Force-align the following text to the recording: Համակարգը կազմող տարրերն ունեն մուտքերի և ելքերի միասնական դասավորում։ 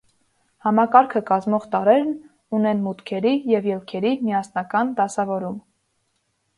Համակարգը 0.67 1.21
կազմող 1.27 1.67
տարրերն 1.75 2.11
ունեն 2.61 2.83
մուտքերի 2.89 3.37
և 3.55 3.71
ելքերի 3.75 4.17
միասնական 4.27 4.95
դասավորում։ 5.03 5.65